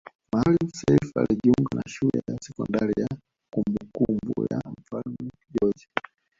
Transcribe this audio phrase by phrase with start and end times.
[0.33, 3.07] Maalim Self alijiunga na shule ya sekondari ya
[3.53, 5.87] kumbukumbu ya mfalme George